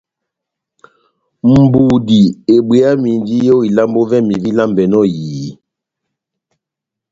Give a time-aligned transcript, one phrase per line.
[1.71, 2.21] Budi
[2.55, 5.49] ebweyamindi ó ilambo vɛ́mi vílambɛnɔ ó ehiyi.